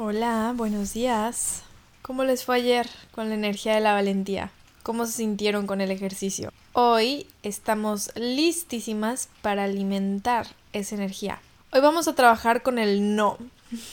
Hola, 0.00 0.52
buenos 0.54 0.92
días. 0.92 1.64
¿Cómo 2.02 2.22
les 2.22 2.44
fue 2.44 2.54
ayer 2.54 2.88
con 3.10 3.30
la 3.30 3.34
energía 3.34 3.74
de 3.74 3.80
la 3.80 3.94
valentía? 3.94 4.52
¿Cómo 4.84 5.06
se 5.06 5.14
sintieron 5.14 5.66
con 5.66 5.80
el 5.80 5.90
ejercicio? 5.90 6.52
Hoy 6.72 7.26
estamos 7.42 8.12
listísimas 8.14 9.28
para 9.42 9.64
alimentar 9.64 10.46
esa 10.72 10.94
energía. 10.94 11.40
Hoy 11.72 11.80
vamos 11.80 12.06
a 12.06 12.14
trabajar 12.14 12.62
con 12.62 12.78
el 12.78 13.16
no. 13.16 13.38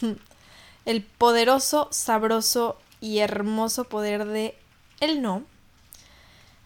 el 0.86 1.02
poderoso, 1.02 1.88
sabroso 1.89 2.78
y 3.02 3.18
hermoso 3.18 3.86
poder 3.86 4.26
de 4.26 4.56
el 5.00 5.24
no. 5.24 5.42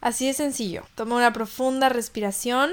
Así 0.01 0.27
de 0.27 0.33
sencillo. 0.33 0.83
Toma 0.95 1.15
una 1.15 1.31
profunda 1.31 1.87
respiración 1.87 2.71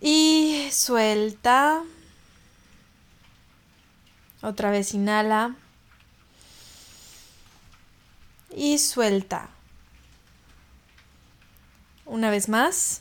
y 0.00 0.66
suelta. 0.72 1.82
Otra 4.44 4.70
vez 4.70 4.92
inhala. 4.92 5.56
Y 8.54 8.76
suelta. 8.76 9.48
Una 12.04 12.30
vez 12.30 12.50
más. 12.50 13.00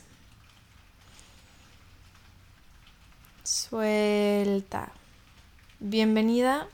Suelta. 3.43 4.93
Bienvenida 5.81 6.69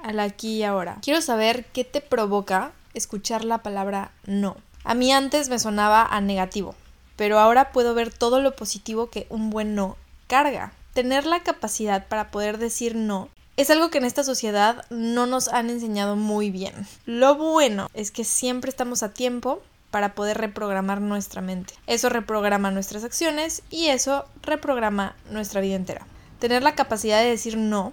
al 0.00 0.20
aquí 0.20 0.58
y 0.58 0.62
ahora. 0.62 0.98
Quiero 1.02 1.20
saber 1.20 1.64
qué 1.72 1.82
te 1.82 2.00
provoca 2.00 2.70
escuchar 2.94 3.44
la 3.44 3.64
palabra 3.64 4.12
no. 4.26 4.56
A 4.84 4.94
mí 4.94 5.10
antes 5.12 5.48
me 5.48 5.58
sonaba 5.58 6.06
a 6.06 6.20
negativo, 6.20 6.76
pero 7.16 7.40
ahora 7.40 7.72
puedo 7.72 7.94
ver 7.94 8.14
todo 8.14 8.40
lo 8.40 8.54
positivo 8.54 9.10
que 9.10 9.26
un 9.28 9.50
buen 9.50 9.74
no 9.74 9.96
carga. 10.28 10.72
Tener 10.92 11.26
la 11.26 11.42
capacidad 11.42 12.06
para 12.06 12.30
poder 12.30 12.58
decir 12.58 12.94
no 12.94 13.28
es 13.56 13.70
algo 13.70 13.90
que 13.90 13.98
en 13.98 14.04
esta 14.04 14.24
sociedad 14.24 14.84
no 14.90 15.26
nos 15.26 15.48
han 15.48 15.70
enseñado 15.70 16.16
muy 16.16 16.50
bien. 16.50 16.74
Lo 17.06 17.36
bueno 17.36 17.88
es 17.94 18.10
que 18.10 18.24
siempre 18.24 18.68
estamos 18.68 19.02
a 19.02 19.12
tiempo 19.12 19.62
para 19.90 20.14
poder 20.16 20.38
reprogramar 20.38 21.00
nuestra 21.00 21.40
mente. 21.40 21.74
Eso 21.86 22.08
reprograma 22.08 22.72
nuestras 22.72 23.04
acciones 23.04 23.62
y 23.70 23.86
eso 23.86 24.24
reprograma 24.42 25.14
nuestra 25.30 25.60
vida 25.60 25.76
entera. 25.76 26.06
Tener 26.40 26.64
la 26.64 26.74
capacidad 26.74 27.20
de 27.20 27.30
decir 27.30 27.56
no 27.56 27.92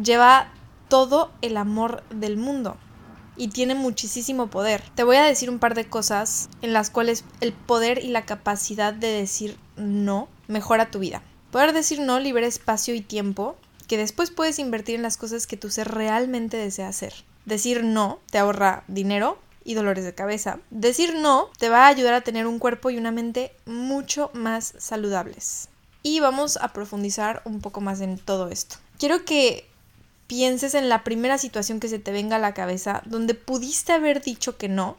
lleva 0.00 0.48
todo 0.88 1.32
el 1.42 1.56
amor 1.56 2.04
del 2.10 2.36
mundo 2.36 2.76
y 3.36 3.48
tiene 3.48 3.74
muchísimo 3.74 4.46
poder. 4.46 4.82
Te 4.94 5.02
voy 5.02 5.16
a 5.16 5.24
decir 5.24 5.50
un 5.50 5.58
par 5.58 5.74
de 5.74 5.88
cosas 5.88 6.48
en 6.62 6.72
las 6.72 6.90
cuales 6.90 7.24
el 7.40 7.52
poder 7.52 8.04
y 8.04 8.08
la 8.08 8.24
capacidad 8.24 8.92
de 8.92 9.08
decir 9.08 9.56
no 9.76 10.28
mejora 10.46 10.90
tu 10.90 11.00
vida. 11.00 11.22
Poder 11.50 11.72
decir 11.72 11.98
no 12.00 12.20
libera 12.20 12.46
espacio 12.46 12.94
y 12.94 13.00
tiempo 13.00 13.56
que 13.88 13.96
después 13.96 14.30
puedes 14.30 14.58
invertir 14.58 14.94
en 14.94 15.02
las 15.02 15.16
cosas 15.16 15.46
que 15.46 15.56
tu 15.56 15.70
ser 15.70 15.88
realmente 15.88 16.56
desea 16.56 16.88
hacer. 16.88 17.14
Decir 17.46 17.82
no 17.82 18.20
te 18.30 18.38
ahorra 18.38 18.84
dinero 18.86 19.38
y 19.64 19.74
dolores 19.74 20.04
de 20.04 20.14
cabeza. 20.14 20.60
Decir 20.70 21.14
no 21.14 21.50
te 21.58 21.70
va 21.70 21.86
a 21.86 21.88
ayudar 21.88 22.14
a 22.14 22.20
tener 22.20 22.46
un 22.46 22.58
cuerpo 22.58 22.90
y 22.90 22.98
una 22.98 23.10
mente 23.10 23.52
mucho 23.64 24.30
más 24.34 24.74
saludables. 24.78 25.70
Y 26.02 26.20
vamos 26.20 26.58
a 26.58 26.72
profundizar 26.72 27.42
un 27.44 27.60
poco 27.60 27.80
más 27.80 28.00
en 28.00 28.18
todo 28.18 28.48
esto. 28.48 28.76
Quiero 28.98 29.24
que 29.24 29.66
pienses 30.26 30.74
en 30.74 30.90
la 30.90 31.02
primera 31.02 31.38
situación 31.38 31.80
que 31.80 31.88
se 31.88 31.98
te 31.98 32.12
venga 32.12 32.36
a 32.36 32.40
la 32.40 32.54
cabeza 32.54 33.02
donde 33.06 33.34
pudiste 33.34 33.92
haber 33.92 34.22
dicho 34.22 34.58
que 34.58 34.68
no, 34.68 34.98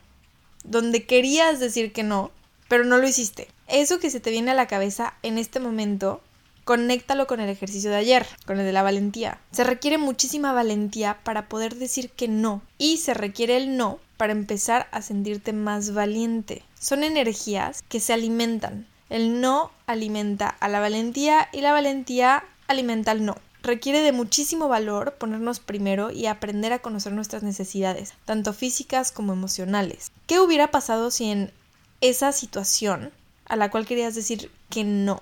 donde 0.63 1.05
querías 1.05 1.59
decir 1.59 1.93
que 1.93 2.03
no, 2.03 2.31
pero 2.67 2.85
no 2.85 2.97
lo 2.97 3.07
hiciste. 3.07 3.47
Eso 3.67 3.99
que 3.99 4.09
se 4.09 4.19
te 4.19 4.31
viene 4.31 4.51
a 4.51 4.55
la 4.55 4.67
cabeza 4.67 5.13
en 5.21 5.37
este 5.37 5.59
momento 5.59 6.21
conéctalo 6.69 7.25
con 7.25 7.39
el 7.39 7.49
ejercicio 7.49 7.89
de 7.89 7.95
ayer, 7.95 8.27
con 8.45 8.59
el 8.59 8.65
de 8.67 8.71
la 8.71 8.83
valentía. 8.83 9.39
Se 9.51 9.63
requiere 9.63 9.97
muchísima 9.97 10.53
valentía 10.53 11.17
para 11.23 11.49
poder 11.49 11.73
decir 11.73 12.11
que 12.11 12.27
no 12.27 12.61
y 12.77 12.97
se 12.97 13.15
requiere 13.15 13.57
el 13.57 13.75
no 13.75 13.97
para 14.17 14.33
empezar 14.33 14.87
a 14.91 15.01
sentirte 15.01 15.51
más 15.51 15.95
valiente. 15.95 16.61
Son 16.79 17.03
energías 17.03 17.81
que 17.89 17.99
se 17.99 18.13
alimentan. 18.13 18.85
El 19.09 19.41
no 19.41 19.71
alimenta 19.87 20.47
a 20.47 20.67
la 20.67 20.79
valentía 20.79 21.49
y 21.51 21.61
la 21.61 21.71
valentía 21.71 22.43
alimenta 22.67 23.09
al 23.09 23.25
no. 23.25 23.35
Requiere 23.63 24.03
de 24.03 24.11
muchísimo 24.11 24.67
valor 24.67 25.15
ponernos 25.15 25.59
primero 25.59 26.11
y 26.11 26.27
aprender 26.27 26.71
a 26.71 26.83
conocer 26.83 27.13
nuestras 27.13 27.41
necesidades, 27.41 28.13
tanto 28.25 28.53
físicas 28.53 29.11
como 29.11 29.33
emocionales. 29.33 30.11
¿Qué 30.27 30.39
hubiera 30.39 30.69
pasado 30.69 31.09
si 31.09 31.31
en 31.31 31.51
esa 31.99 32.31
situación 32.31 33.11
a 33.45 33.55
la 33.55 33.71
cual 33.71 33.87
querías 33.87 34.13
decir 34.13 34.51
que 34.69 34.83
no, 34.83 35.19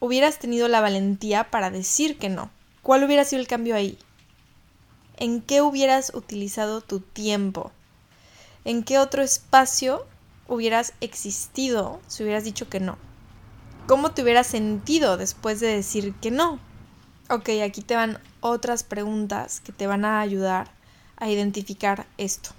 hubieras 0.00 0.38
tenido 0.38 0.66
la 0.66 0.80
valentía 0.80 1.50
para 1.50 1.70
decir 1.70 2.18
que 2.18 2.30
no? 2.30 2.50
¿Cuál 2.82 3.04
hubiera 3.04 3.24
sido 3.24 3.40
el 3.40 3.46
cambio 3.46 3.76
ahí? 3.76 3.98
¿En 5.18 5.42
qué 5.42 5.60
hubieras 5.60 6.12
utilizado 6.14 6.80
tu 6.80 7.00
tiempo? 7.00 7.70
¿En 8.64 8.82
qué 8.82 8.98
otro 8.98 9.22
espacio 9.22 10.06
hubieras 10.48 10.94
existido 11.00 12.00
si 12.08 12.22
hubieras 12.22 12.44
dicho 12.44 12.68
que 12.68 12.80
no? 12.80 12.96
¿Cómo 13.86 14.12
te 14.12 14.22
hubieras 14.22 14.46
sentido 14.46 15.18
después 15.18 15.60
de 15.60 15.68
decir 15.68 16.14
que 16.14 16.30
no? 16.30 16.58
Ok, 17.28 17.50
aquí 17.62 17.82
te 17.82 17.94
van 17.94 18.18
otras 18.40 18.82
preguntas 18.82 19.60
que 19.60 19.72
te 19.72 19.86
van 19.86 20.04
a 20.04 20.20
ayudar 20.20 20.70
a 21.16 21.28
identificar 21.28 22.06
esto. 22.16 22.50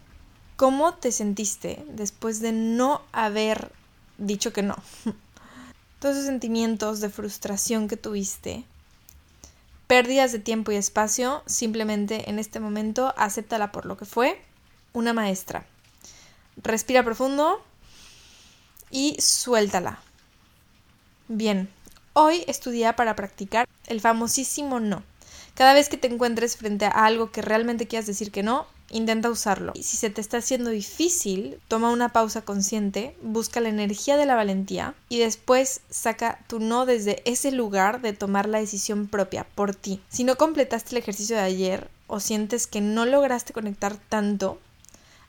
¿Cómo 0.56 0.94
te 0.94 1.12
sentiste 1.12 1.84
después 1.90 2.40
de 2.40 2.52
no 2.52 3.02
haber 3.12 3.72
dicho 4.20 4.54
que 4.54 4.62
no? 4.62 4.76
todos 6.02 6.16
esos 6.16 6.26
sentimientos 6.26 7.00
de 7.00 7.12
frustración 7.12 7.88
que 7.88 7.96
tuviste, 7.96 8.66
pérdidas 9.86 10.32
de 10.32 10.40
tiempo 10.40 10.72
y 10.72 10.76
espacio, 10.76 11.44
simplemente 11.46 12.28
en 12.28 12.40
este 12.40 12.60
momento 12.60 13.14
acéptala 13.18 13.72
por 13.72 13.86
lo 13.86 13.98
que 13.98 14.06
fue, 14.06 14.42
una 14.94 15.14
maestra. 15.14 15.64
Respira 16.58 17.04
profundo 17.04 17.64
y 18.90 19.16
suéltala. 19.22 20.02
Bien, 21.28 21.70
hoy 22.14 22.46
estudia 22.48 22.96
para 22.96 23.16
practicar 23.16 23.68
el 23.86 24.02
famosísimo 24.02 24.80
no. 24.80 25.04
Cada 25.54 25.76
vez 25.76 25.88
que 25.88 25.98
te 25.98 26.08
encuentres 26.08 26.58
frente 26.58 26.86
a 26.86 27.06
algo 27.06 27.32
que 27.32 27.44
realmente 27.44 27.88
quieras 27.88 28.08
decir 28.08 28.32
que 28.32 28.42
no, 28.42 28.66
intenta 28.92 29.30
usarlo. 29.30 29.72
Y 29.76 29.84
si 29.84 29.98
se 29.98 30.10
te 30.10 30.22
está 30.22 30.38
haciendo 30.38 30.70
difícil, 30.70 31.60
toma 31.68 31.92
una 31.92 32.10
pausa 32.10 32.42
consciente, 32.42 33.16
busca 33.22 33.60
la 33.60 33.70
energía 33.70 34.18
de 34.18 34.26
la 34.26 34.36
valentía 34.36 34.94
y 35.10 35.20
después 35.20 35.82
saca 35.90 36.40
tu 36.48 36.60
no 36.60 36.86
desde 36.86 37.22
ese 37.26 37.52
lugar 37.52 38.02
de 38.02 38.14
tomar 38.14 38.48
la 38.48 38.60
decisión 38.60 39.08
propia 39.08 39.46
por 39.56 39.76
ti. 39.76 40.02
Si 40.10 40.24
no 40.24 40.36
completaste 40.36 40.92
el 40.92 41.02
ejercicio 41.02 41.36
de 41.36 41.44
ayer 41.44 41.90
o 42.08 42.20
sientes 42.20 42.68
que 42.68 42.82
no 42.82 43.06
lograste 43.06 43.54
conectar 43.54 43.96
tanto, 43.96 44.60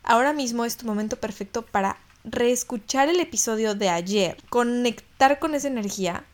ahora 0.02 0.32
mismo 0.32 0.64
es 0.64 0.76
tu 0.76 0.86
momento 0.86 1.16
perfecto 1.16 1.62
para 1.62 1.96
reescuchar 2.24 3.08
el 3.08 3.20
episodio 3.20 3.74
de 3.74 3.88
ayer, 3.88 4.36
conectar 4.48 5.38
con 5.38 5.54
esa 5.54 5.68
energía 5.68 6.24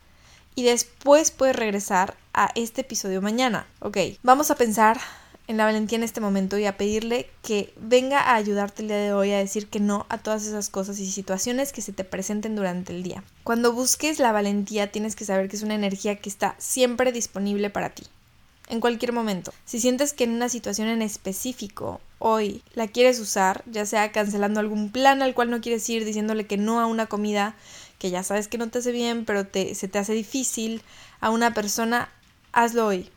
y 0.55 0.65
después 0.65 1.31
puedes 1.31 1.57
regresar 1.57 2.17
a 2.35 2.51
este 2.55 2.81
episodio 2.81 3.23
mañana. 3.23 3.67
Ok, 3.81 3.99
vamos 4.23 4.51
a 4.51 4.57
pensar 4.57 4.99
en 5.49 5.57
la 5.57 5.65
valentía 5.65 5.97
en 5.97 6.05
este 6.05 6.21
momento 6.21 6.59
y 6.59 6.67
a 6.67 6.77
pedirle 6.77 7.29
que 7.43 7.73
venga 7.81 8.21
a 8.21 8.35
ayudarte 8.35 8.83
el 8.83 8.89
día 8.89 8.99
de 8.99 9.13
hoy 9.15 9.33
a 9.33 9.39
decir 9.39 9.67
que 9.67 9.81
no 9.81 10.05
a 10.11 10.19
todas 10.19 10.47
esas 10.47 10.69
cosas 10.69 11.01
y 11.01 11.11
situaciones 11.11 11.73
que 11.73 11.81
se 11.81 11.95
te 11.95 12.05
presenten 12.05 12.55
durante 12.55 12.93
el 12.93 13.03
día. 13.03 13.25
Cuando 13.45 13.73
busques 13.73 14.19
la 14.19 14.31
valentía 14.31 14.93
tienes 14.93 15.17
que 15.17 15.25
saber 15.25 15.49
que 15.49 15.57
es 15.57 15.63
una 15.63 15.75
energía 15.75 16.17
que 16.17 16.29
está 16.29 16.55
siempre 16.59 17.13
disponible 17.13 17.71
para 17.71 17.89
ti. 17.89 18.05
En 18.69 18.81
cualquier 18.81 19.15
momento. 19.15 19.55
Si 19.65 19.81
sientes 19.81 20.13
que 20.13 20.25
en 20.25 20.33
una 20.33 20.51
situación 20.51 20.89
en 20.89 21.01
específico 21.01 22.03
hoy 22.19 22.63
la 22.75 22.87
quieres 22.87 23.19
usar, 23.19 23.65
ya 23.65 23.87
sea 23.87 24.13
cancelando 24.13 24.61
algún 24.61 24.93
plan 24.93 25.23
al 25.23 25.33
cual 25.33 25.49
no 25.49 25.63
quieres 25.63 25.89
ir, 25.89 26.05
diciéndole 26.05 26.47
que 26.47 26.59
no 26.59 26.79
a 26.79 26.85
una 26.85 27.07
comida 27.07 27.57
que 27.99 28.11
ya 28.11 28.23
sabes 28.23 28.49
que 28.49 28.59
no 28.59 28.69
te 28.69 28.81
hace 28.81 28.93
bien, 28.93 29.25
pero 29.25 29.47
te, 29.47 29.75
se 29.75 29.89
te 29.89 29.99
hace 29.99 30.13
difícil, 30.13 30.83
a 31.21 31.31
una 31.31 31.55
persona, 31.55 32.11
hazlo 32.53 32.87
hoy 32.87 33.11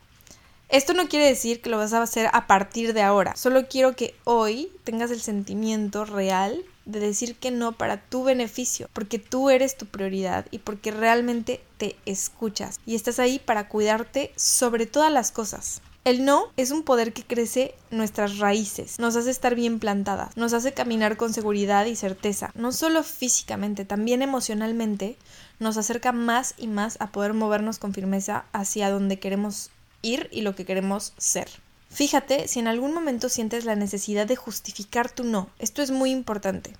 esto 0.72 0.94
no 0.94 1.09
quiere 1.09 1.26
decir 1.26 1.62
que 1.62 1.70
lo 1.70 1.78
vas 1.78 1.92
a 1.92 2.01
hacer 2.01 2.30
a 2.31 2.48
partir 2.48 2.94
de 2.94 3.01
ahora. 3.01 3.36
Solo 3.36 3.68
quiero 3.68 3.94
que 3.95 4.16
hoy 4.24 4.72
tengas 4.86 5.12
el 5.12 5.19
sentimiento 5.19 6.06
real 6.06 6.63
de 6.86 7.01
decir 7.01 7.36
que 7.36 7.51
no 7.51 7.74
para 7.74 7.98
tu 7.98 8.24
beneficio, 8.24 8.90
porque 8.94 9.19
tú 9.19 9.50
eres 9.50 9.78
tu 9.78 9.86
prioridad 9.86 10.45
y 10.50 10.60
porque 10.60 10.92
realmente 10.92 11.62
te 11.78 11.98
escuchas 12.06 12.80
y 12.86 12.95
estás 12.95 13.19
ahí 13.19 13.38
para 13.38 13.68
cuidarte 13.68 14.31
sobre 14.38 14.86
todas 14.86 15.12
las 15.12 15.31
cosas. 15.31 15.81
El 16.04 16.25
no 16.25 16.45
es 16.57 16.72
un 16.72 16.81
poder 16.81 17.13
que 17.13 17.24
crece 17.24 17.75
nuestras 17.92 18.40
raíces, 18.40 18.98
nos 18.98 19.16
hace 19.16 19.30
estar 19.30 19.54
bien 19.54 19.78
plantadas, 19.78 20.36
nos 20.36 20.54
hace 20.54 20.74
caminar 20.74 21.16
con 21.16 21.31
seguridad 21.31 21.86
y 21.86 21.95
certeza, 21.95 22.50
no 22.56 22.72
solo 22.72 23.04
físicamente, 23.04 23.86
también 23.86 24.24
emocionalmente, 24.24 25.18
nos 25.60 25.78
acerca 25.78 26.12
más 26.12 26.56
y 26.57 26.66
más 26.66 26.98
a 27.01 27.12
poder 27.12 27.34
movernos 27.34 27.78
con 27.78 27.94
firmeza 27.94 28.45
hacia 28.51 28.90
donde 28.90 29.19
queremos 29.19 29.69
ir 30.01 30.30
y 30.31 30.42
lo 30.42 30.56
que 30.56 30.65
queremos 30.65 31.13
ser. 31.18 31.50
Fíjate 31.89 32.48
si 32.48 32.59
en 32.59 32.68
algún 32.68 32.94
momento 32.94 33.27
sientes 33.27 33.65
la 33.65 33.75
necesidad 33.75 34.25
de 34.25 34.38
justificar 34.38 35.12
tu 35.12 35.25
no. 35.25 35.50
Esto 35.59 35.81
es 35.81 35.92
muy 35.92 36.12
importante. 36.12 36.74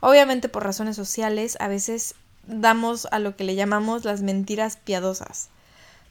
Obviamente 0.00 0.48
por 0.48 0.64
razones 0.64 0.96
sociales 0.96 1.56
a 1.60 1.68
veces 1.68 2.14
damos 2.46 3.06
a 3.10 3.18
lo 3.18 3.36
que 3.36 3.44
le 3.44 3.54
llamamos 3.54 4.04
las 4.04 4.22
mentiras 4.22 4.76
piadosas. 4.76 5.48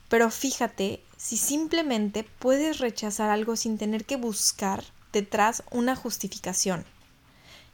Pero 0.08 0.32
fíjate 0.32 1.02
si 1.18 1.38
simplemente 1.38 2.26
puedes 2.40 2.80
rechazar 2.80 3.30
algo 3.30 3.56
sin 3.56 3.78
tener 3.78 4.06
que 4.06 4.16
buscar 4.16 4.84
detrás 5.12 5.64
una 5.72 5.96
justificación 5.96 6.86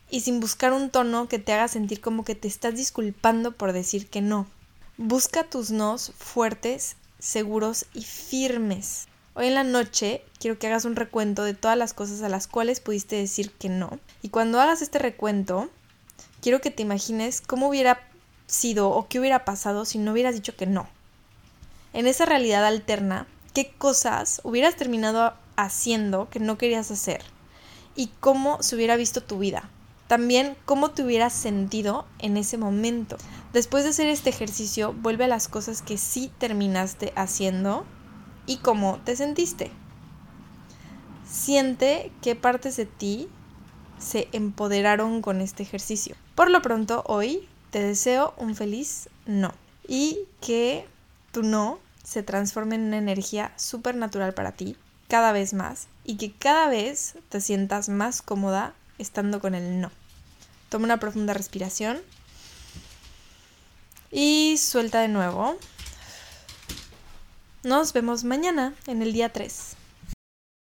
y 0.09 0.21
sin 0.21 0.39
buscar 0.39 0.73
un 0.73 0.89
tono 0.89 1.27
que 1.27 1.39
te 1.39 1.53
haga 1.53 1.67
sentir 1.67 2.01
como 2.01 2.23
que 2.23 2.35
te 2.35 2.47
estás 2.47 2.75
disculpando 2.75 3.53
por 3.53 3.73
decir 3.73 4.07
que 4.07 4.21
no. 4.21 4.47
Busca 4.97 5.43
tus 5.43 5.71
nos 5.71 6.11
fuertes, 6.17 6.97
seguros 7.21 7.85
y 7.93 8.01
firmes. 8.01 9.07
Hoy 9.35 9.47
en 9.47 9.55
la 9.55 9.63
noche 9.63 10.25
quiero 10.39 10.57
que 10.57 10.67
hagas 10.67 10.85
un 10.85 10.95
recuento 10.95 11.43
de 11.43 11.53
todas 11.53 11.77
las 11.77 11.93
cosas 11.93 12.21
a 12.23 12.29
las 12.29 12.47
cuales 12.47 12.81
pudiste 12.81 13.15
decir 13.15 13.51
que 13.51 13.69
no. 13.69 13.99
Y 14.21 14.29
cuando 14.29 14.59
hagas 14.59 14.81
este 14.81 14.99
recuento, 14.99 15.69
quiero 16.41 16.59
que 16.59 16.71
te 16.71 16.81
imagines 16.81 17.39
cómo 17.39 17.69
hubiera 17.69 18.01
sido 18.47 18.89
o 18.89 19.07
qué 19.07 19.19
hubiera 19.19 19.45
pasado 19.45 19.85
si 19.85 19.99
no 19.99 20.11
hubieras 20.11 20.33
dicho 20.33 20.55
que 20.57 20.65
no. 20.65 20.89
En 21.93 22.07
esa 22.07 22.25
realidad 22.25 22.65
alterna, 22.65 23.27
qué 23.53 23.69
cosas 23.69 24.41
hubieras 24.43 24.75
terminado 24.75 25.33
haciendo 25.55 26.27
que 26.29 26.39
no 26.39 26.57
querías 26.57 26.89
hacer 26.89 27.21
y 27.95 28.07
cómo 28.19 28.63
se 28.63 28.75
hubiera 28.75 28.95
visto 28.95 29.21
tu 29.21 29.37
vida. 29.37 29.69
También 30.07 30.57
cómo 30.65 30.91
te 30.91 31.03
hubieras 31.03 31.33
sentido 31.33 32.05
en 32.19 32.35
ese 32.35 32.57
momento. 32.57 33.17
Después 33.53 33.83
de 33.83 33.89
hacer 33.89 34.07
este 34.07 34.29
ejercicio, 34.29 34.93
vuelve 34.93 35.25
a 35.25 35.27
las 35.27 35.47
cosas 35.49 35.81
que 35.81 35.97
sí 35.97 36.31
terminaste 36.37 37.11
haciendo 37.15 37.85
y 38.45 38.57
cómo 38.57 38.99
te 39.03 39.15
sentiste. 39.15 39.71
Siente 41.29 42.11
qué 42.21 42.35
partes 42.35 42.77
de 42.77 42.85
ti 42.85 43.29
se 43.99 44.29
empoderaron 44.31 45.21
con 45.21 45.41
este 45.41 45.63
ejercicio. 45.63 46.15
Por 46.35 46.49
lo 46.49 46.61
pronto, 46.61 47.03
hoy 47.07 47.47
te 47.71 47.81
deseo 47.83 48.33
un 48.37 48.55
feliz 48.55 49.09
no 49.25 49.53
y 49.87 50.19
que 50.39 50.87
tu 51.31 51.43
no 51.43 51.79
se 52.03 52.23
transforme 52.23 52.75
en 52.75 52.87
una 52.87 52.97
energía 52.97 53.51
súper 53.57 53.95
natural 53.95 54.33
para 54.33 54.53
ti 54.53 54.75
cada 55.07 55.33
vez 55.33 55.53
más 55.53 55.87
y 56.05 56.15
que 56.15 56.31
cada 56.31 56.69
vez 56.69 57.15
te 57.29 57.41
sientas 57.41 57.89
más 57.89 58.21
cómoda 58.21 58.73
estando 58.97 59.39
con 59.39 59.55
el 59.55 59.81
no. 59.81 59.91
Toma 60.69 60.85
una 60.85 60.99
profunda 60.99 61.33
respiración 61.33 61.99
y 64.11 64.57
suelta 64.57 64.99
de 65.01 65.07
nuevo. 65.07 65.57
Nos 67.63 67.93
vemos 67.93 68.23
mañana 68.23 68.73
en 68.87 69.01
el 69.01 69.13
día 69.13 69.31
3. 69.31 69.75